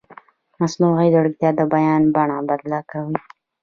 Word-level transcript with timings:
مصنوعي 0.61 1.07
ځیرکتیا 1.13 1.49
د 1.59 1.61
بیان 1.73 2.01
بڼه 2.15 2.37
بدله 2.49 2.79
کوي. 2.89 3.17